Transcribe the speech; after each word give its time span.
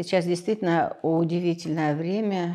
Сейчас 0.00 0.26
действительно 0.26 0.96
удивительное 1.02 1.96
время, 1.96 2.54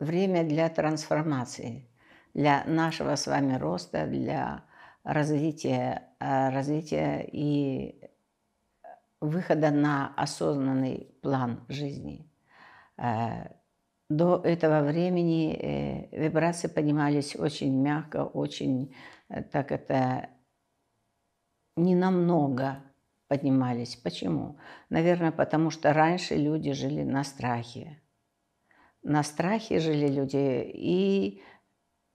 время 0.00 0.42
для 0.42 0.68
трансформации, 0.68 1.88
для 2.34 2.64
нашего 2.64 3.14
с 3.14 3.28
вами 3.28 3.56
роста, 3.56 4.08
для 4.08 4.64
развития, 5.04 6.02
э, 6.18 6.50
развития 6.50 7.28
и 7.30 8.02
выхода 9.20 9.70
на 9.70 10.14
осознанный 10.16 11.16
план 11.22 11.64
жизни. 11.68 12.28
Э, 12.96 13.52
до 14.10 14.40
этого 14.42 14.84
времени 14.84 15.54
э, 15.54 16.24
вибрации 16.24 16.66
поднимались 16.66 17.36
очень 17.36 17.80
мягко, 17.80 18.24
очень 18.24 18.92
так 19.52 19.70
это 19.70 20.28
не 21.76 21.94
намного 21.94 22.82
поднимались. 23.28 23.96
Почему? 23.96 24.58
Наверное, 24.90 25.32
потому 25.32 25.70
что 25.70 25.92
раньше 25.92 26.36
люди 26.36 26.72
жили 26.72 27.02
на 27.02 27.24
страхе. 27.24 28.00
На 29.02 29.22
страхе 29.22 29.80
жили 29.80 30.08
люди 30.08 30.70
и 30.72 31.42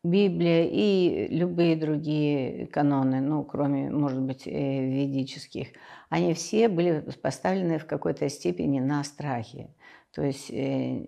Библия, 0.03 0.65
и 0.65 1.27
любые 1.29 1.75
другие 1.75 2.67
каноны, 2.67 3.19
ну, 3.19 3.43
кроме, 3.43 3.89
может 3.89 4.21
быть, 4.21 4.47
э, 4.47 4.51
ведических, 4.51 5.67
они 6.09 6.33
все 6.33 6.69
были 6.69 7.01
поставлены 7.21 7.79
в 7.79 7.85
какой-то 7.85 8.29
степени 8.29 8.79
на 8.79 9.03
страхе. 9.03 9.75
То 10.11 10.23
есть 10.23 10.49
э, 10.51 11.05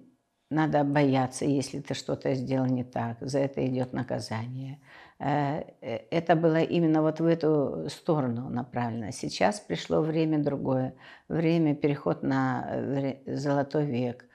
надо 0.49 0.83
бояться, 0.83 1.45
если 1.45 1.79
ты 1.79 1.93
что-то 1.93 2.33
сделал 2.35 2.65
не 2.65 2.83
так, 2.83 3.17
за 3.21 3.39
это 3.39 3.65
идет 3.65 3.93
наказание. 3.93 4.81
Э, 5.21 5.63
э, 5.81 5.99
это 6.09 6.35
было 6.35 6.61
именно 6.61 7.01
вот 7.03 7.19
в 7.19 7.25
эту 7.25 7.87
сторону 7.89 8.49
направлено. 8.49 9.11
Сейчас 9.11 9.59
пришло 9.59 10.01
время 10.01 10.39
другое, 10.39 10.95
время 11.27 11.75
переход 11.75 12.23
на 12.23 12.65
э, 12.67 13.35
золотой 13.35 13.85
век. 13.85 14.25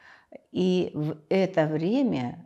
И 0.53 0.91
в 0.93 1.17
это 1.31 1.67
время, 1.67 2.45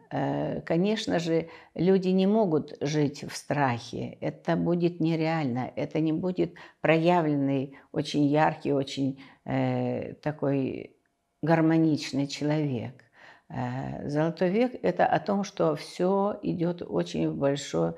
конечно 0.64 1.18
же, 1.18 1.48
люди 1.74 2.08
не 2.08 2.26
могут 2.26 2.76
жить 2.80 3.24
в 3.24 3.34
страхе. 3.36 4.18
Это 4.20 4.54
будет 4.56 5.00
нереально. 5.00 5.72
Это 5.74 5.98
не 5.98 6.12
будет 6.12 6.54
проявленный, 6.80 7.76
очень 7.90 8.26
яркий, 8.26 8.72
очень 8.72 9.20
такой 10.22 10.96
гармоничный 11.42 12.28
человек. 12.28 13.09
Золотой 14.04 14.50
век– 14.50 14.74
это 14.82 15.06
о 15.06 15.18
том, 15.18 15.42
что 15.42 15.74
все 15.74 16.38
идет 16.42 16.82
очень 16.82 17.32
большой 17.32 17.94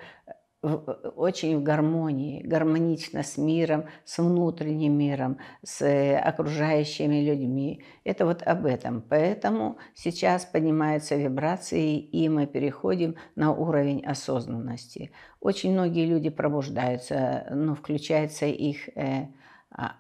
очень 0.63 1.59
в 1.59 1.63
гармонии, 1.65 2.41
гармонично 2.43 3.25
с 3.25 3.37
миром, 3.37 3.87
с 4.05 4.19
внутренним 4.19 4.97
миром, 4.97 5.39
с 5.65 5.83
э, 5.83 6.17
окружающими 6.17 7.25
людьми. 7.25 7.83
Это 8.05 8.25
вот 8.25 8.45
об 8.45 8.67
этом. 8.67 9.03
Поэтому 9.03 9.79
сейчас 9.95 10.45
поднимаются 10.45 11.17
вибрации, 11.17 11.99
и 11.99 12.29
мы 12.29 12.47
переходим 12.47 13.17
на 13.35 13.53
уровень 13.53 14.05
осознанности. 14.07 15.11
Очень 15.41 15.73
многие 15.73 16.07
люди 16.07 16.31
пробуждаются, 16.31 17.45
но 17.51 17.75
включается 17.75 18.47
их 18.47 18.89
э, 18.97 19.27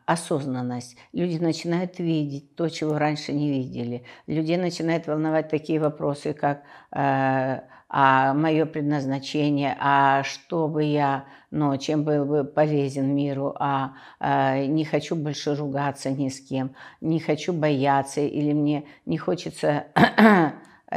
осознанность. 0.06 0.96
Люди 1.12 1.38
начинают 1.42 1.98
видеть 1.98 2.54
то, 2.56 2.68
чего 2.68 2.98
раньше 2.98 3.32
не 3.32 3.50
видели. 3.50 4.04
Людей 4.26 4.56
начинают 4.56 5.06
волновать 5.06 5.48
такие 5.48 5.80
вопросы, 5.80 6.34
как 6.34 6.62
э, 6.94 7.60
а 7.94 8.32
мое 8.32 8.64
предназначение, 8.64 9.76
а 9.78 10.22
что 10.22 10.66
бы 10.66 10.82
я, 10.82 11.26
ну, 11.50 11.76
чем 11.76 12.04
был 12.04 12.24
бы 12.24 12.42
полезен 12.42 13.14
миру, 13.14 13.54
а, 13.60 13.92
а 14.18 14.64
не 14.64 14.86
хочу 14.86 15.14
больше 15.14 15.54
ругаться 15.54 16.10
ни 16.10 16.30
с 16.30 16.40
кем, 16.40 16.74
не 17.02 17.20
хочу 17.20 17.52
бояться 17.52 18.22
или 18.22 18.54
мне 18.54 18.84
не 19.04 19.18
хочется 19.18 19.84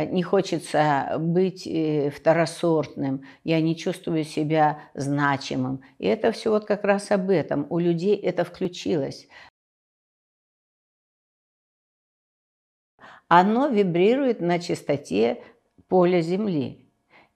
не 0.04 0.24
хочется 0.24 1.16
быть 1.20 1.66
э, 1.66 2.10
второсортным, 2.10 3.24
я 3.44 3.62
не 3.62 3.76
чувствую 3.76 4.26
себя 4.26 4.80
значимым. 4.94 5.82
И 6.00 6.08
это 6.08 6.32
все 6.32 6.50
вот 6.50 6.66
как 6.66 6.84
раз 6.84 7.12
об 7.12 7.30
этом. 7.30 7.66
У 7.70 7.80
людей 7.80 8.16
это 8.16 8.44
включилось. 8.44 9.28
Оно 13.28 13.68
вибрирует 13.68 14.42
на 14.42 14.60
частоте 14.60 15.42
поля 15.88 16.22
Земли. 16.22 16.86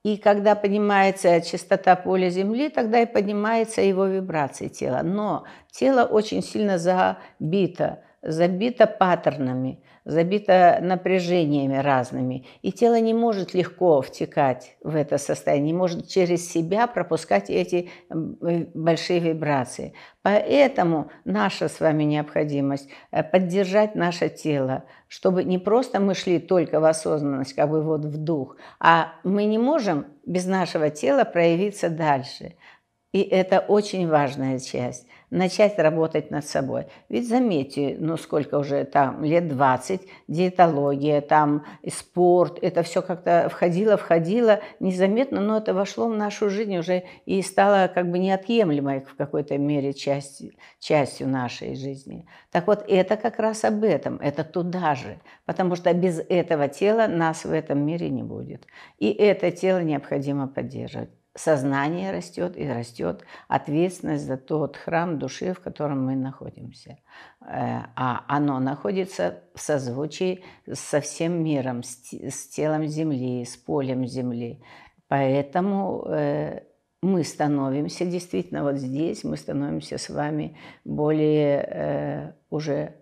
И 0.03 0.17
когда 0.17 0.55
поднимается 0.55 1.41
частота 1.41 1.95
поля 1.95 2.29
Земли, 2.29 2.69
тогда 2.69 3.01
и 3.01 3.05
поднимается 3.05 3.81
его 3.81 4.05
вибрация 4.05 4.69
тела. 4.69 5.01
Но 5.03 5.45
тело 5.71 6.05
очень 6.05 6.41
сильно 6.41 6.77
забито, 6.77 8.03
забито 8.21 8.87
паттернами, 8.87 9.81
забито 10.05 10.79
напряжениями 10.81 11.77
разными. 11.77 12.45
И 12.61 12.71
тело 12.71 12.99
не 12.99 13.13
может 13.13 13.53
легко 13.53 14.01
втекать 14.01 14.77
в 14.81 14.95
это 14.95 15.17
состояние, 15.17 15.71
не 15.71 15.77
может 15.77 16.07
через 16.07 16.49
себя 16.49 16.87
пропускать 16.87 17.49
эти 17.49 17.89
большие 18.09 19.19
вибрации. 19.19 19.93
Поэтому 20.21 21.11
наша 21.25 21.69
с 21.69 21.79
вами 21.79 22.03
необходимость 22.03 22.89
э, 23.11 23.23
поддержать 23.23 23.95
наше 23.95 24.29
тело, 24.29 24.83
чтобы 25.07 25.43
не 25.43 25.57
просто 25.57 25.99
мы 25.99 26.13
шли 26.13 26.39
только 26.39 26.79
в 26.79 26.85
осознанность, 26.85 27.53
как 27.53 27.69
бы 27.69 27.81
вот 27.81 28.05
в 28.05 28.17
дух, 28.17 28.57
а 28.79 29.13
мы 29.23 29.45
не 29.45 29.57
можем 29.57 30.07
без 30.25 30.45
нашего 30.45 30.89
тела 30.89 31.23
проявиться 31.23 31.89
дальше. 31.89 32.55
И 33.11 33.21
это 33.21 33.59
очень 33.59 34.07
важная 34.07 34.59
часть 34.59 35.07
начать 35.29 35.77
работать 35.77 36.31
над 36.31 36.45
собой. 36.45 36.85
Ведь 37.09 37.27
заметьте, 37.27 37.95
ну 37.99 38.17
сколько 38.17 38.57
уже 38.57 38.83
там, 38.85 39.23
лет 39.23 39.47
20, 39.47 40.01
диетология, 40.27 41.21
там 41.21 41.65
спорт, 41.91 42.59
это 42.61 42.83
все 42.83 43.01
как-то 43.01 43.49
входило, 43.51 43.97
входило 43.97 44.59
незаметно, 44.79 45.41
но 45.41 45.57
это 45.57 45.73
вошло 45.73 46.07
в 46.07 46.15
нашу 46.15 46.49
жизнь 46.49 46.77
уже 46.77 47.03
и 47.25 47.41
стало 47.41 47.89
как 47.93 48.09
бы 48.09 48.19
неотъемлемой 48.19 49.01
в 49.01 49.15
какой-то 49.15 49.57
мере 49.57 49.93
частью, 49.93 50.53
частью 50.79 51.27
нашей 51.27 51.75
жизни. 51.75 52.25
Так 52.51 52.67
вот, 52.67 52.83
это 52.87 53.17
как 53.17 53.39
раз 53.39 53.63
об 53.63 53.83
этом, 53.83 54.17
это 54.21 54.43
туда 54.43 54.95
же, 54.95 55.19
потому 55.45 55.75
что 55.75 55.93
без 55.93 56.19
этого 56.19 56.67
тела 56.67 57.07
нас 57.07 57.45
в 57.45 57.51
этом 57.51 57.85
мире 57.85 58.09
не 58.09 58.23
будет. 58.23 58.65
И 58.97 59.11
это 59.11 59.51
тело 59.51 59.81
необходимо 59.83 60.47
поддерживать 60.47 61.18
сознание 61.35 62.11
растет 62.11 62.57
и 62.57 62.67
растет 62.67 63.23
ответственность 63.47 64.25
за 64.25 64.37
тот 64.37 64.77
храм 64.77 65.19
души, 65.19 65.53
в 65.53 65.59
котором 65.59 66.05
мы 66.05 66.15
находимся. 66.15 66.97
Э, 67.41 67.85
а 67.95 68.25
оно 68.27 68.59
находится 68.59 69.43
в 69.53 69.61
созвучии 69.61 70.43
со 70.71 71.01
всем 71.01 71.43
миром, 71.43 71.83
с 71.83 72.47
телом 72.49 72.87
Земли, 72.87 73.45
с 73.45 73.55
полем 73.57 74.05
Земли. 74.05 74.61
Поэтому 75.07 76.05
э, 76.07 76.63
мы 77.01 77.23
становимся 77.23 78.05
действительно 78.05 78.63
вот 78.63 78.77
здесь, 78.77 79.23
мы 79.23 79.37
становимся 79.37 79.97
с 79.97 80.09
вами 80.09 80.57
более 80.83 81.63
э, 81.63 82.33
уже 82.49 82.95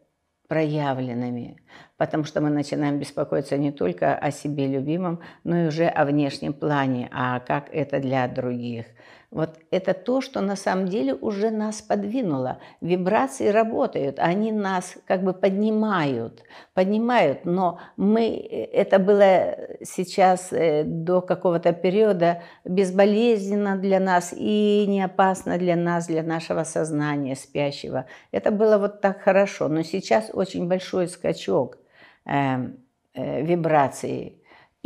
проявленными, 0.48 1.58
потому 1.98 2.24
что 2.24 2.42
мы 2.42 2.50
начинаем 2.50 3.00
беспокоиться 3.00 3.58
не 3.58 3.72
только 3.72 4.16
о 4.16 4.32
себе 4.32 4.68
любимом, 4.68 5.20
но 5.44 5.58
и 5.58 5.68
уже 5.68 5.88
о 5.88 6.06
внешнем 6.06 6.54
плане, 6.54 7.10
а 7.12 7.40
как 7.40 7.70
это 7.72 8.00
для 8.00 8.28
других. 8.28 8.86
Вот 9.30 9.60
это 9.72 9.94
то, 9.94 10.22
что 10.22 10.40
на 10.40 10.56
самом 10.56 10.88
деле 10.88 11.14
уже 11.14 11.50
нас 11.50 11.82
подвинуло. 11.82 12.60
Вибрации 12.80 13.50
работают, 13.50 14.20
они 14.20 14.54
нас 14.54 14.96
как 15.06 15.22
бы 15.22 15.34
поднимают, 15.34 16.44
поднимают, 16.74 17.44
но 17.44 17.78
мы, 17.98 18.30
это 18.30 19.00
было 19.00 19.58
сейчас 19.84 20.54
э, 20.54 20.86
до 20.86 21.20
какого-то 21.20 21.74
периода 21.74 22.42
безболезненно 22.64 23.76
для 23.76 24.00
нас 24.00 24.34
и 24.34 24.86
не 24.88 25.02
опасно 25.02 25.58
для 25.58 25.76
нас, 25.76 26.08
для 26.08 26.24
нашего 26.24 26.64
сознания 26.64 27.36
спящего. 27.36 28.06
Это 28.32 28.50
было 28.50 28.78
вот 28.78 29.02
так 29.02 29.20
хорошо, 29.20 29.68
но 29.68 29.84
сейчас 29.84 30.30
очень 30.32 30.70
большой 30.70 31.10
скачок 31.10 31.78
э, 32.28 32.70
э, 33.14 33.42
вибрации 33.44 34.38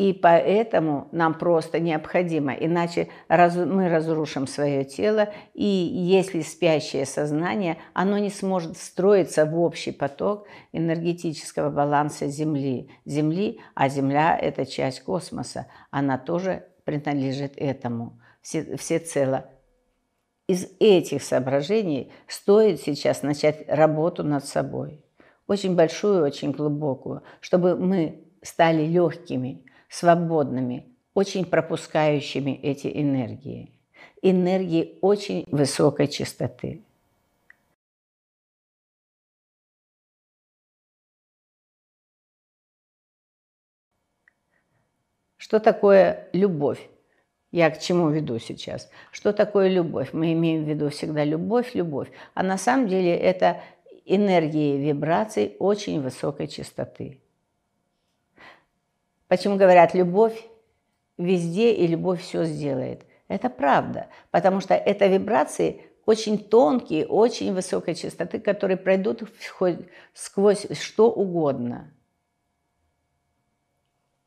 и 0.02 0.14
поэтому 0.14 1.10
нам 1.12 1.36
просто 1.36 1.80
необходимо, 1.80 2.54
иначе 2.54 3.10
мы 3.30 3.88
разрушим 3.88 4.48
свое 4.48 4.84
тело, 4.84 5.32
и 5.54 5.64
если 5.64 6.42
спящее 6.42 7.06
сознание, 7.06 7.78
оно 7.94 8.18
не 8.18 8.32
сможет 8.32 8.78
встроиться 8.78 9.46
в 9.46 9.60
общий 9.60 9.92
поток 9.92 10.48
энергетического 10.72 11.70
баланса 11.70 12.28
Земли. 12.28 12.90
Земли, 13.06 13.60
а 13.76 13.90
Земля– 13.90 14.36
это 14.42 14.66
часть 14.66 15.04
космоса, 15.04 15.68
она 15.92 16.18
тоже 16.18 16.66
принадлежит 16.84 17.54
этому 17.58 18.20
все, 18.42 18.76
всецело. 18.78 19.46
Из 20.48 20.68
этих 20.80 21.22
соображений 21.22 22.12
стоит 22.28 22.82
сейчас 22.82 23.22
начать 23.22 23.66
работу 23.68 24.24
над 24.24 24.46
собой 24.46 25.06
очень 25.52 25.76
большую, 25.76 26.24
очень 26.24 26.52
глубокую, 26.52 27.24
чтобы 27.42 27.76
мы 27.76 28.24
стали 28.42 28.86
легкими, 28.86 29.62
свободными, 29.90 30.88
очень 31.14 31.44
пропускающими 31.44 32.52
эти 32.52 32.88
энергии. 32.88 33.70
Энергии 34.22 34.98
очень 35.02 35.44
высокой 35.52 36.08
частоты. 36.08 36.86
Что 45.36 45.60
такое 45.60 46.30
любовь? 46.32 46.80
Я 47.52 47.70
к 47.72 47.80
чему 47.82 48.10
веду 48.10 48.40
сейчас? 48.40 48.90
Что 49.12 49.34
такое 49.34 49.68
любовь? 49.68 50.14
Мы 50.14 50.32
имеем 50.32 50.64
в 50.64 50.70
виду 50.70 50.90
всегда 50.90 51.26
любовь, 51.26 51.76
любовь. 51.76 52.10
А 52.36 52.42
на 52.42 52.58
самом 52.58 52.88
деле 52.88 53.14
это 53.14 53.62
энергии 54.06 54.78
вибраций 54.78 55.56
очень 55.60 56.02
высокой 56.02 56.48
частоты. 56.48 57.22
Почему 59.28 59.58
говорят 59.58 59.94
любовь 59.94 60.46
везде 61.18 61.74
и 61.74 61.88
любовь 61.88 62.22
все 62.22 62.46
сделает? 62.46 63.06
Это 63.28 63.50
правда, 63.50 64.08
потому 64.32 64.60
что 64.60 64.74
это 64.74 65.08
вибрации 65.08 65.84
очень 66.06 66.38
тонкие, 66.38 67.06
очень 67.06 67.54
высокой 67.54 67.96
частоты, 67.96 68.40
которые 68.40 68.78
пройдут 68.78 69.24
сквозь 70.14 70.68
что 70.78 71.12
угодно– 71.12 71.94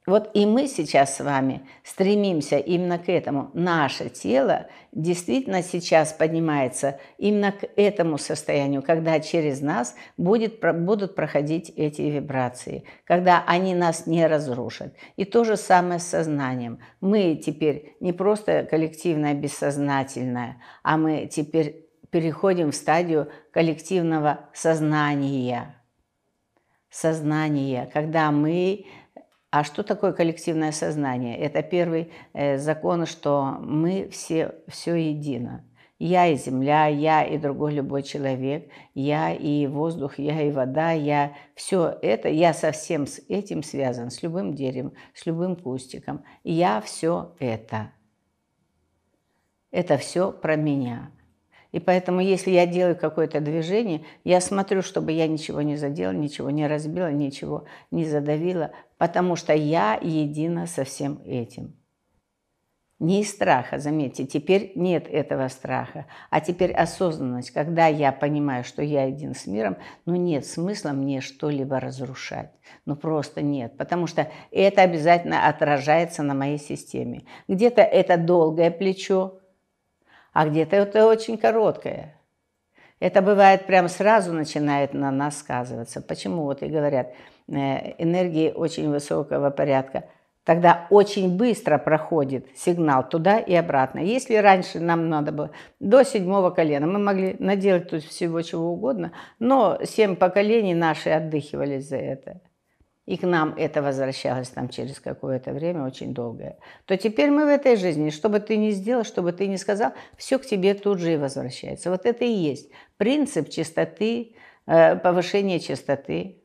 вот 0.07 0.31
и 0.35 0.45
мы 0.45 0.69
сейчас 0.69 1.17
с 1.17 1.25
вами 1.25 1.67
стремимся 1.83 2.59
именно 2.59 2.99
к 2.99 3.09
этому. 3.09 3.51
Наше 3.55 4.11
тело 4.11 4.67
действительно 4.93 5.63
сейчас 5.63 6.13
поднимается 6.13 7.01
именно 7.17 7.53
к 7.53 7.67
этому 7.77 8.19
состоянию, 8.19 8.83
когда 8.83 9.19
через 9.21 9.63
нас 9.63 9.95
будет, 10.19 10.61
будут 10.61 11.15
проходить 11.15 11.71
эти 11.71 12.03
вибрации, 12.03 12.85
когда 13.05 13.45
они 13.47 13.75
нас 13.75 14.07
не 14.07 14.27
разрушат. 14.27 14.95
И 15.17 15.25
то 15.25 15.43
же 15.45 15.57
самое 15.57 16.01
с 16.01 16.05
сознанием. 16.07 16.81
Мы 17.01 17.37
теперь 17.37 17.97
не 18.01 18.13
просто 18.13 18.67
коллективное 18.71 19.33
бессознательное, 19.33 20.61
а 20.83 20.99
мы 20.99 21.27
теперь 21.33 21.87
переходим 22.11 22.73
в 22.73 22.77
стадию 22.77 23.31
коллективного 23.53 24.51
сознания. 24.53 25.77
Сознание, 26.91 27.91
когда 27.93 28.31
мы 28.31 28.85
а 29.55 29.63
что 29.63 29.85
такое 29.85 30.13
коллективное 30.13 30.73
сознание? 30.73 31.39
Это 31.39 31.63
первый 31.63 32.11
э, 32.33 32.59
закон, 32.59 33.07
что 33.07 33.59
мы 33.61 34.09
все, 34.11 34.57
все 34.67 34.97
едино. 34.97 35.65
Я 36.01 36.27
и 36.27 36.35
земля, 36.35 36.89
я 36.89 37.23
и 37.23 37.39
другой 37.39 37.75
любой 37.75 38.03
человек, 38.03 38.69
я 38.95 39.33
и 39.33 39.69
воздух, 39.69 40.19
я 40.19 40.43
и 40.43 40.51
вода, 40.51 40.91
я 40.91 41.37
все 41.55 41.97
это, 42.03 42.29
я 42.29 42.53
совсем 42.53 43.07
с 43.07 43.21
этим 43.29 43.63
связан, 43.63 44.11
с 44.11 44.25
любым 44.25 44.55
деревом, 44.55 44.95
с 45.15 45.25
любым 45.25 45.55
кустиком. 45.55 46.25
Я 46.43 46.81
все 46.81 47.37
это. 47.39 47.93
Это 49.71 49.99
все 49.99 50.33
про 50.33 50.57
меня. 50.57 51.13
И 51.75 51.81
поэтому, 51.81 52.21
если 52.21 52.53
я 52.53 52.69
делаю 52.69 52.95
какое-то 52.95 53.41
движение, 53.41 54.05
я 54.23 54.41
смотрю, 54.41 54.81
чтобы 54.81 55.11
я 55.11 55.27
ничего 55.27 55.61
не 55.61 55.75
задела, 55.77 56.13
ничего 56.13 56.51
не 56.51 56.69
разбила, 56.69 57.11
ничего 57.11 57.65
не 57.91 58.05
задавила, 58.05 58.71
потому 58.97 59.35
что 59.35 59.53
я 59.53 59.99
едина 60.01 60.69
со 60.69 60.85
всем 60.85 61.21
этим. 61.25 61.75
Не 63.01 63.23
из 63.23 63.31
страха, 63.33 63.81
заметьте, 63.81 64.25
теперь 64.25 64.71
нет 64.77 65.09
этого 65.09 65.49
страха, 65.49 66.07
а 66.31 66.41
теперь 66.41 66.71
осознанность, 66.71 67.51
когда 67.51 67.89
я 67.89 68.13
понимаю, 68.13 68.63
что 68.63 68.81
я 68.81 69.07
един 69.07 69.35
с 69.35 69.49
миром, 69.49 69.77
но 70.07 70.15
нет 70.15 70.47
смысла 70.47 70.91
мне 70.91 71.21
что-либо 71.21 71.81
разрушать. 71.81 72.53
Ну 72.87 72.95
просто 72.95 73.43
нет, 73.43 73.77
потому 73.77 74.07
что 74.07 74.31
это 74.53 74.83
обязательно 74.83 75.49
отражается 75.49 76.23
на 76.23 76.35
моей 76.35 76.59
системе. 76.59 77.25
Где-то 77.49 77.83
это 77.83 78.17
долгое 78.17 78.71
плечо, 78.71 79.41
а 80.35 80.47
где-то 80.47 80.77
это 80.77 81.07
очень 81.07 81.39
короткое. 81.39 82.15
Это 83.01 83.23
бывает 83.23 83.67
прям 83.67 83.89
сразу 83.89 84.33
начинает 84.33 84.93
на 84.93 85.11
нас 85.11 85.39
сказываться. 85.39 86.03
Почему 86.03 86.43
вот 86.43 86.63
и 86.63 86.67
говорят, 86.67 87.15
э, 87.49 88.03
энергии 88.03 88.51
очень 88.51 88.91
высокого 88.91 89.51
порядка, 89.51 90.05
тогда 90.45 90.87
очень 90.91 91.37
быстро 91.37 91.79
проходит 91.79 92.47
сигнал 92.57 93.09
туда 93.09 93.39
и 93.39 93.55
обратно. 93.55 94.01
Если 94.01 94.35
раньше 94.35 94.81
нам 94.81 95.09
надо 95.09 95.33
было 95.33 95.51
до 95.81 96.03
седьмого 96.03 96.51
колена, 96.51 96.87
мы 96.87 96.99
могли 96.99 97.37
наделать 97.39 97.91
тут 97.91 98.03
всего 98.03 98.43
чего 98.43 98.73
угодно, 98.73 99.13
но 99.39 99.79
семь 99.85 100.17
поколений 100.17 100.75
наши 100.75 101.11
отдыхивались 101.11 101.89
за 101.89 101.97
это 101.97 102.41
и 103.07 103.17
к 103.19 103.23
нам 103.23 103.55
это 103.57 103.83
возвращалось 103.83 104.49
там 104.49 104.69
через 104.69 104.99
какое-то 104.99 105.53
время, 105.53 105.85
очень 105.85 106.15
долгое, 106.15 106.59
то 106.87 106.97
теперь 106.97 107.31
мы 107.31 107.45
в 107.45 107.49
этой 107.49 107.77
жизни, 107.77 108.11
что 108.11 108.29
бы 108.29 108.41
ты 108.41 108.57
ни 108.57 108.71
сделал, 108.71 109.05
что 109.05 109.23
бы 109.23 109.33
ты 109.33 109.47
ни 109.47 109.57
сказал, 109.57 109.93
все 110.17 110.39
к 110.39 110.47
тебе 110.47 110.75
тут 110.75 110.99
же 110.99 111.15
и 111.15 111.17
возвращается. 111.17 111.91
Вот 111.91 112.07
это 112.07 112.25
и 112.25 112.33
есть 112.33 112.71
принцип 112.97 113.51
чистоты, 113.51 114.37
э, 114.67 114.97
повышения 114.97 115.61
чистоты 115.61 116.43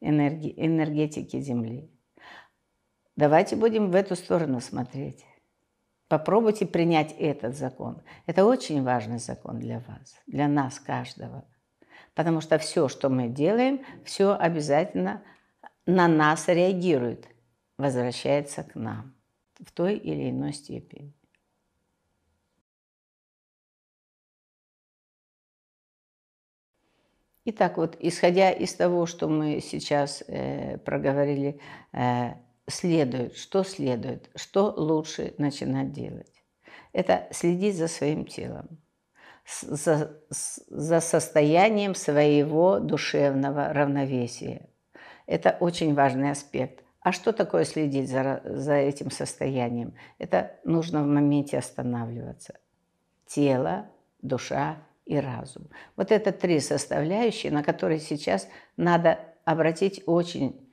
энергии, 0.00 0.52
энергетики 0.56 1.40
Земли. 1.40 1.90
Давайте 3.16 3.56
будем 3.56 3.90
в 3.90 3.94
эту 3.94 4.14
сторону 4.14 4.60
смотреть. 4.60 5.24
Попробуйте 6.08 6.66
принять 6.66 7.14
этот 7.18 7.56
закон. 7.56 8.02
Это 8.26 8.44
очень 8.44 8.82
важный 8.82 9.18
закон 9.18 9.58
для 9.58 9.80
вас, 9.80 10.20
для 10.26 10.48
нас 10.48 10.78
каждого. 10.78 11.44
Потому 12.14 12.40
что 12.40 12.58
все, 12.58 12.88
что 12.88 13.08
мы 13.08 13.28
делаем, 13.28 13.80
все 14.04 14.34
обязательно 14.34 15.22
на 15.88 16.06
нас 16.06 16.48
реагирует, 16.48 17.26
возвращается 17.78 18.62
к 18.62 18.74
нам 18.74 19.14
в 19.58 19.72
той 19.72 19.96
или 19.96 20.28
иной 20.28 20.52
степени. 20.52 21.14
Итак, 27.46 27.78
вот 27.78 27.96
исходя 28.00 28.50
из 28.50 28.74
того, 28.74 29.06
что 29.06 29.28
мы 29.28 29.60
сейчас 29.62 30.22
э, 30.28 30.76
проговорили, 30.76 31.58
э, 31.94 32.34
следует, 32.66 33.38
что 33.38 33.64
следует, 33.64 34.28
что 34.36 34.74
лучше 34.76 35.34
начинать 35.38 35.92
делать. 35.92 36.44
Это 36.92 37.26
следить 37.30 37.76
за 37.76 37.88
своим 37.88 38.26
телом, 38.26 38.78
за, 39.62 40.20
за 40.28 41.00
состоянием 41.00 41.94
своего 41.94 42.78
душевного 42.78 43.72
равновесия, 43.72 44.67
это 45.28 45.56
очень 45.60 45.94
важный 45.94 46.30
аспект. 46.30 46.82
А 47.00 47.12
что 47.12 47.32
такое 47.32 47.64
следить 47.64 48.10
за, 48.10 48.40
за 48.44 48.74
этим 48.74 49.10
состоянием? 49.10 49.94
Это 50.18 50.56
нужно 50.64 51.04
в 51.04 51.06
моменте 51.06 51.58
останавливаться. 51.58 52.54
Тело, 53.26 53.86
душа 54.22 54.78
и 55.04 55.18
разум. 55.18 55.68
Вот 55.96 56.10
это 56.10 56.32
три 56.32 56.60
составляющие, 56.60 57.52
на 57.52 57.62
которые 57.62 58.00
сейчас 58.00 58.48
надо 58.78 59.18
обратить 59.44 60.02
очень 60.06 60.66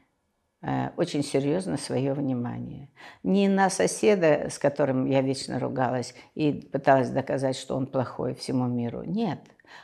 э, 0.62 0.90
очень 0.96 1.24
серьезно 1.24 1.78
свое 1.78 2.14
внимание. 2.14 2.90
Не 3.24 3.50
на 3.50 3.70
соседа, 3.70 4.50
с 4.50 4.58
которым 4.58 5.06
я 5.06 5.22
вечно 5.22 5.60
ругалась 5.60 6.16
и 6.34 6.54
пыталась 6.54 7.10
доказать, 7.10 7.58
что 7.58 7.76
он 7.76 7.88
плохой 7.88 8.36
всему 8.36 8.68
миру. 8.68 9.04
Нет. 9.04 9.40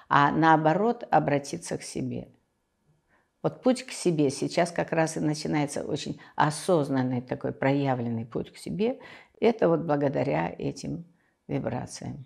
А 0.07 0.31
наоборот, 0.31 1.05
обратиться 1.11 1.77
к 1.77 1.83
себе– 1.83 2.29
вот 3.43 3.63
путь 3.63 3.83
к 3.83 3.91
себе 3.91 4.29
сейчас 4.29 4.71
как 4.71 4.91
раз 4.91 5.17
и 5.17 5.19
начинается 5.19 5.83
очень 5.83 6.19
осознанный 6.35 7.21
такой 7.21 7.51
проявленный 7.53 8.25
путь 8.25 8.51
к 8.51 8.57
себе. 8.57 8.99
Это 9.39 9.67
вот 9.67 9.81
благодаря 9.81 10.53
этим 10.55 11.05
вибрациям. 11.47 12.25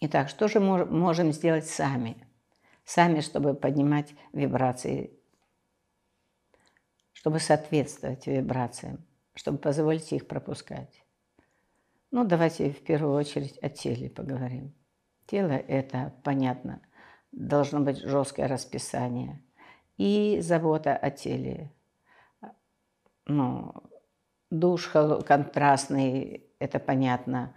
Итак, 0.00 0.28
что 0.28 0.46
же 0.46 0.60
мы 0.60 0.84
можем 0.84 1.32
сделать 1.32 1.66
сами? 1.66 2.28
Сами, 2.84 3.20
чтобы 3.20 3.54
поднимать 3.54 4.14
вибрации, 4.32 5.10
чтобы 7.14 7.40
соответствовать 7.40 8.26
вибрациям, 8.26 9.04
чтобы 9.34 9.58
позволить 9.58 10.12
их 10.12 10.28
пропускать. 10.28 11.05
Ну, 12.12 12.24
давайте 12.24 12.70
в 12.70 12.82
первую 12.84 13.14
очередь 13.14 13.58
о 13.62 13.68
теле 13.68 14.08
поговорим. 14.08 14.74
Тело– 15.26 15.50
это, 15.68 16.14
понятно, 16.22 16.80
должно 17.32 17.80
быть 17.80 17.98
жесткое 17.98 18.46
расписание 18.46 19.42
и 19.96 20.38
забота 20.40 20.96
о 20.96 21.10
теле. 21.10 21.72
Ну, 23.26 23.74
душ 24.50 24.88
контрастный– 24.88 26.46
это 26.60 26.78
понятно. 26.78 27.54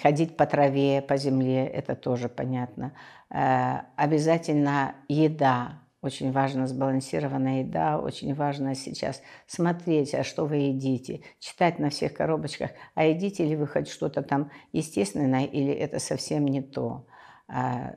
Ходить 0.00 0.36
по 0.36 0.46
траве, 0.46 1.02
по 1.02 1.16
земле– 1.16 1.66
это 1.68 1.96
тоже 1.96 2.28
понятно. 2.28 2.92
Э, 3.30 3.80
обязательно 3.96 4.94
еда 5.08 5.82
очень 6.06 6.32
важна 6.32 6.66
сбалансированная 6.66 7.60
еда, 7.60 7.98
очень 7.98 8.34
важно 8.34 8.74
сейчас 8.74 9.22
смотреть, 9.46 10.14
а 10.14 10.24
что 10.24 10.46
вы 10.46 10.56
едите, 10.56 11.22
читать 11.38 11.78
на 11.78 11.90
всех 11.90 12.14
коробочках, 12.14 12.70
а 12.94 13.04
едите 13.04 13.44
ли 13.44 13.56
вы 13.56 13.66
хоть 13.66 13.88
что-то 13.88 14.22
там 14.22 14.50
естественное 14.72 15.44
или 15.44 15.72
это 15.72 15.98
совсем 15.98 16.46
не 16.46 16.62
то. 16.62 17.06
А, 17.48 17.94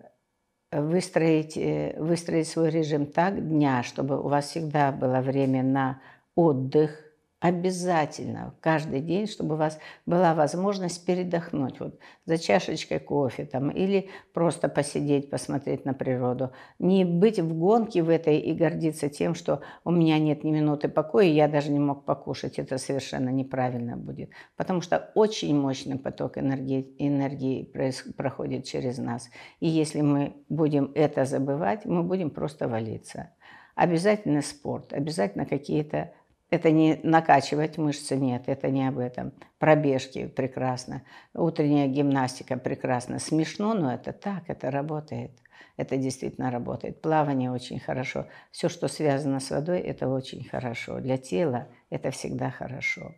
выстроить, 0.72 1.58
э, 1.58 1.96
выстроить 1.98 2.48
свой 2.48 2.70
режим 2.70 3.06
так 3.06 3.48
дня, 3.48 3.84
чтобы 3.84 4.20
у 4.20 4.28
вас 4.28 4.50
всегда 4.50 4.92
было 4.92 5.22
время 5.22 5.64
на 5.64 6.02
отдых, 6.36 7.09
обязательно 7.40 8.54
каждый 8.60 9.00
день, 9.00 9.26
чтобы 9.26 9.56
у 9.56 9.58
вас 9.58 9.80
была 10.06 10.34
возможность 10.34 11.06
передохнуть 11.06 11.80
вот 11.80 11.98
за 12.26 12.38
чашечкой 12.38 13.00
кофе 13.00 13.46
там, 13.46 13.70
или 13.70 14.10
просто 14.34 14.68
посидеть, 14.68 15.30
посмотреть 15.30 15.86
на 15.86 15.94
природу. 15.94 16.52
Не 16.80 17.06
быть 17.06 17.40
в 17.40 17.58
гонке 17.58 18.04
в 18.04 18.10
этой 18.10 18.40
и 18.40 18.54
гордиться 18.54 19.10
тем, 19.10 19.36
что 19.36 19.62
у 19.86 19.92
меня 19.92 20.20
нет 20.20 20.44
ни 20.44 20.52
минуты 20.52 20.90
покоя, 20.90 21.28
я 21.28 21.48
даже 21.48 21.72
не 21.72 21.80
мог 21.80 22.04
покушать. 22.04 22.60
Это 22.60 22.78
совершенно 22.78 23.30
неправильно 23.30 23.96
будет. 23.96 24.32
Потому 24.58 24.82
что 24.82 25.10
очень 25.16 25.58
мощный 25.58 25.98
поток 25.98 26.38
энергии, 26.38 26.94
энергии 26.98 27.72
проходит 28.18 28.66
через 28.66 28.98
нас. 28.98 29.30
И 29.62 29.68
если 29.68 30.02
мы 30.02 30.34
будем 30.50 30.92
это 30.94 31.24
забывать, 31.24 31.86
мы 31.86 32.04
будем 32.04 32.32
просто 32.32 32.68
валиться. 32.68 33.30
Обязательно 33.76 34.42
спорт, 34.42 34.92
обязательно 34.92 35.46
какие-то 35.46 36.12
это 36.50 36.72
не 36.72 37.00
накачивать 37.04 37.78
мышцы, 37.78 38.16
нет, 38.16 38.44
это 38.48 38.70
не 38.70 38.88
об 38.88 38.98
этом. 38.98 39.34
Пробежки 39.60 40.28
прекрасно, 40.28 41.04
утренняя 41.34 41.88
гимнастика 41.88 42.58
прекрасно. 42.58 43.20
Смешно, 43.20 43.74
но 43.74 43.94
это 43.94 44.14
так, 44.14 44.44
это 44.48 44.72
работает. 44.72 45.32
Это 45.78 45.96
действительно 45.96 46.52
работает. 46.52 47.02
Плавание 47.02 47.52
очень 47.52 47.80
хорошо. 47.80 48.28
Все, 48.52 48.68
что 48.68 48.88
связано 48.88 49.40
с 49.40 49.50
водой, 49.50 49.80
это 49.80 50.10
очень 50.10 50.44
хорошо. 50.44 51.00
Для 51.00 51.18
тела 51.18 51.68
это 51.90 52.12
всегда 52.12 52.52
хорошо. 52.52 53.16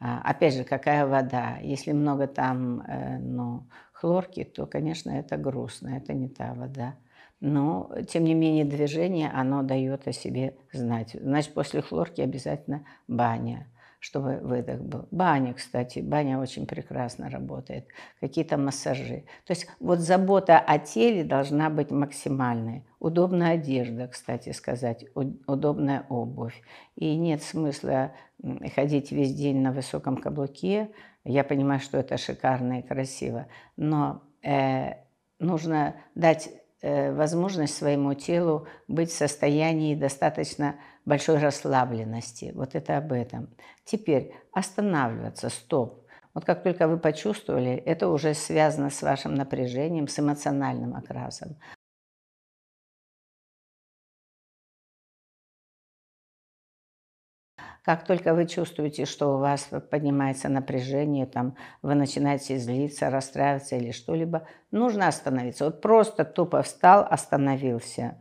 А, 0.00 0.20
опять 0.22 0.54
же, 0.54 0.64
какая 0.64 1.06
вода? 1.06 1.56
Если 1.62 1.92
много 1.92 2.26
там 2.26 2.82
э, 2.82 3.18
ну, 3.18 3.66
хлорки, 3.92 4.44
то, 4.44 4.66
конечно, 4.66 5.10
это 5.10 5.38
грустно, 5.38 5.96
это 5.96 6.12
не 6.12 6.28
та 6.28 6.52
вода. 6.52 6.94
Но, 7.46 7.90
тем 8.08 8.24
не 8.24 8.32
менее, 8.32 8.64
движение, 8.64 9.30
оно 9.30 9.62
дает 9.62 10.08
о 10.08 10.12
себе 10.12 10.54
знать. 10.72 11.14
Значит, 11.20 11.52
после 11.52 11.82
хлорки 11.82 12.22
обязательно 12.22 12.86
баня, 13.06 13.70
чтобы 14.00 14.38
выдох 14.38 14.80
был. 14.80 15.08
Баня, 15.10 15.52
кстати, 15.52 15.98
баня 15.98 16.38
очень 16.38 16.66
прекрасно 16.66 17.28
работает. 17.28 17.86
Какие-то 18.18 18.56
массажи. 18.56 19.24
То 19.44 19.50
есть 19.50 19.66
вот 19.78 19.98
забота 19.98 20.58
о 20.58 20.78
теле 20.78 21.22
должна 21.22 21.68
быть 21.68 21.90
максимальной. 21.90 22.86
Удобная 22.98 23.56
одежда, 23.56 24.08
кстати 24.08 24.52
сказать, 24.52 25.04
удобная 25.14 26.06
обувь. 26.08 26.58
И 26.96 27.14
нет 27.14 27.42
смысла 27.42 28.12
ходить 28.74 29.12
весь 29.12 29.34
день 29.34 29.60
на 29.60 29.70
высоком 29.70 30.16
каблуке. 30.16 30.88
Я 31.24 31.44
понимаю, 31.44 31.80
что 31.80 31.98
это 31.98 32.16
шикарно 32.16 32.78
и 32.78 32.82
красиво, 32.82 33.48
но 33.76 34.22
э, 34.42 34.94
нужно 35.38 35.96
дать 36.14 36.48
Э, 36.48 36.63
возможность 37.12 37.76
своему 37.76 38.14
телу 38.14 38.66
быть 38.88 39.10
в 39.10 39.16
состоянии 39.16 39.94
достаточно 39.94 40.76
большой 41.04 41.38
расслабленности. 41.38 42.52
Вот 42.54 42.74
это 42.74 42.98
об 42.98 43.12
этом. 43.12 43.48
Теперь 43.84 44.34
останавливаться, 44.52 45.48
стоп. 45.48 46.06
Вот 46.34 46.44
как 46.44 46.62
только 46.62 46.88
вы 46.88 46.98
почувствовали, 46.98 47.72
это 47.72 48.08
уже 48.08 48.34
связано 48.34 48.90
с 48.90 49.02
вашим 49.02 49.34
напряжением, 49.34 50.08
с 50.08 50.18
эмоциональным 50.18 50.94
окрасом. 50.94 51.56
Как 57.84 58.06
только 58.06 58.32
вы 58.32 58.46
чувствуете, 58.46 59.04
что 59.04 59.34
у 59.34 59.38
вас 59.38 59.68
поднимается 59.90 60.48
напряжение, 60.48 61.26
там, 61.26 61.54
вы 61.82 61.94
начинаете 61.94 62.56
злиться, 62.56 63.10
расстраиваться 63.10 63.76
или 63.76 63.90
что-либо, 63.90 64.48
нужно 64.70 65.06
остановиться. 65.06 65.66
Вот 65.66 65.82
просто 65.82 66.24
тупо 66.24 66.62
встал, 66.62 67.06
остановился. 67.08 68.16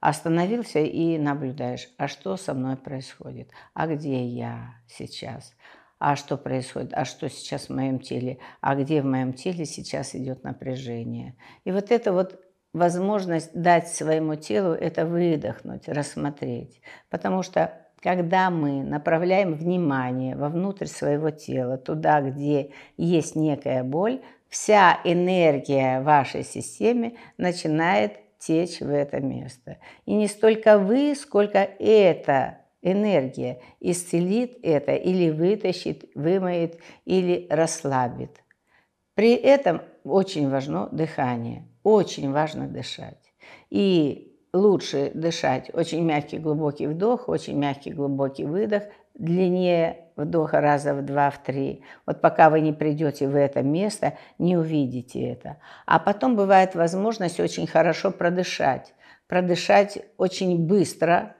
Остановился 0.00 0.78
и 0.80 1.18
наблюдаешь, 1.18 1.88
а 1.98 2.08
что 2.08 2.36
со 2.38 2.54
мной 2.54 2.76
происходит, 2.76 3.50
а 3.74 3.86
где 3.86 4.24
я 4.24 4.74
сейчас, 4.88 5.54
а 5.98 6.16
что 6.16 6.38
происходит, 6.38 6.92
а 6.94 7.04
что 7.04 7.28
сейчас 7.28 7.66
в 7.66 7.74
моем 7.74 8.00
теле, 8.00 8.38
а 8.62 8.74
где 8.74 9.02
в 9.02 9.04
моем 9.04 9.34
теле 9.34 9.66
сейчас 9.66 10.14
идет 10.16 10.42
напряжение. 10.42 11.36
И 11.64 11.70
вот 11.70 11.92
это 11.92 12.12
вот 12.12 12.40
возможность 12.72 13.52
дать 13.52 13.88
своему 13.88 14.36
телу 14.36 14.72
это 14.72 15.04
выдохнуть, 15.04 15.86
рассмотреть. 15.86 16.80
Потому 17.10 17.42
что 17.42 17.81
когда 18.02 18.50
мы 18.50 18.82
направляем 18.82 19.54
внимание 19.54 20.36
вовнутрь 20.36 20.86
своего 20.86 21.30
тела, 21.30 21.78
туда, 21.78 22.20
где 22.20 22.72
есть 22.96 23.36
некая 23.36 23.84
боль, 23.84 24.20
вся 24.48 25.00
энергия 25.04 26.00
вашей 26.00 26.42
системы 26.42 27.16
начинает 27.38 28.18
течь 28.38 28.80
в 28.80 28.90
это 28.90 29.20
место. 29.20 29.78
И 30.04 30.14
не 30.14 30.26
столько 30.26 30.78
вы, 30.78 31.14
сколько 31.14 31.58
эта 31.58 32.58
энергия 32.82 33.60
исцелит 33.78 34.58
это 34.64 34.92
или 34.92 35.30
вытащит, 35.30 36.10
вымоет 36.16 36.80
или 37.04 37.46
расслабит. 37.48 38.42
При 39.14 39.34
этом 39.34 39.82
очень 40.02 40.50
важно 40.50 40.88
дыхание, 40.90 41.68
очень 41.84 42.32
важно 42.32 42.66
дышать. 42.66 43.32
И 43.70 44.31
лучше 44.52 45.10
дышать. 45.14 45.70
Очень 45.72 46.04
мягкий 46.04 46.38
глубокий 46.38 46.86
вдох, 46.86 47.28
очень 47.28 47.58
мягкий 47.58 47.92
глубокий 47.92 48.44
выдох, 48.44 48.82
длиннее 49.14 50.08
вдоха 50.16 50.60
раза 50.60 50.94
в 50.94 51.02
два, 51.04 51.30
в 51.30 51.42
три. 51.42 51.82
Вот 52.06 52.20
пока 52.20 52.50
вы 52.50 52.60
не 52.60 52.72
придете 52.72 53.28
в 53.28 53.36
это 53.36 53.62
место, 53.62 54.18
не 54.38 54.56
увидите 54.56 55.22
это. 55.26 55.58
А 55.86 55.98
потом 55.98 56.36
бывает 56.36 56.74
возможность 56.74 57.40
очень 57.40 57.66
хорошо 57.66 58.10
продышать. 58.10 58.94
Продышать 59.26 59.98
очень 60.18 60.66
быстро, 60.66 61.34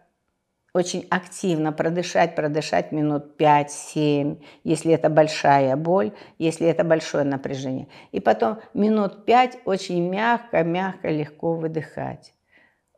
очень 0.72 1.06
активно 1.10 1.70
продышать, 1.72 2.34
продышать 2.34 2.92
минут 2.92 3.38
5-7, 3.38 4.42
если 4.64 4.94
это 4.94 5.10
большая 5.10 5.76
боль, 5.76 6.12
если 6.38 6.66
это 6.66 6.82
большое 6.82 7.24
напряжение. 7.24 7.88
И 8.10 8.20
потом 8.20 8.60
минут 8.72 9.26
5 9.26 9.58
очень 9.66 10.08
мягко, 10.08 10.64
мягко, 10.64 11.10
легко 11.10 11.52
выдыхать 11.52 12.32